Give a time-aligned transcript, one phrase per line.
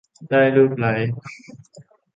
[0.29, 0.93] ได้ลูบไล้